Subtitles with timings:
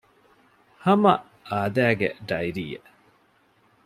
[0.83, 1.13] ހަމަ
[1.49, 2.89] އާދައިގެ ޑައިރީއެއް